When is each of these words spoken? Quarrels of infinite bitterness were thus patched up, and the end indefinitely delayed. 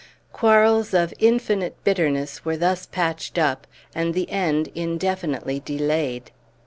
Quarrels 0.33 0.95
of 0.95 1.13
infinite 1.19 1.75
bitterness 1.83 2.43
were 2.43 2.57
thus 2.57 2.87
patched 2.87 3.37
up, 3.37 3.67
and 3.93 4.15
the 4.15 4.27
end 4.31 4.71
indefinitely 4.73 5.59
delayed. 5.59 6.31